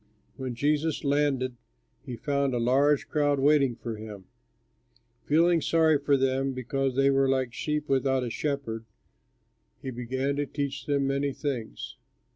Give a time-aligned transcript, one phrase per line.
[0.35, 1.57] When Jesus landed
[2.03, 4.25] he found a large crowd waiting for him.
[5.25, 8.85] Feeling sorry for them because they were like sheep without a shepherd,
[9.79, 11.97] he began to teach them many things.